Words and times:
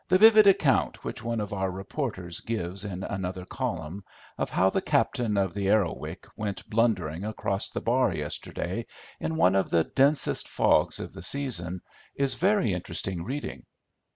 "The 0.07 0.17
vivid 0.17 0.47
account 0.47 1.03
which 1.03 1.21
one 1.23 1.39
of 1.39 1.53
our 1.53 1.69
reporters 1.69 2.39
gives 2.39 2.85
in 2.85 3.03
another 3.03 3.45
column 3.45 4.03
of 4.35 4.49
how 4.49 4.71
the 4.71 4.81
captain 4.81 5.37
of 5.37 5.53
the 5.53 5.67
Arrowic 5.69 6.25
went 6.35 6.67
blundering 6.67 7.23
across 7.23 7.69
the 7.69 7.81
bar 7.81 8.11
yesterday 8.11 8.87
in 9.19 9.35
one 9.37 9.53
of 9.53 9.69
the 9.69 9.83
densest 9.83 10.47
fogs 10.49 10.99
of 10.99 11.13
the 11.13 11.21
season 11.21 11.81
is 12.15 12.33
very 12.33 12.73
interesting 12.73 13.23
reading. 13.23 13.67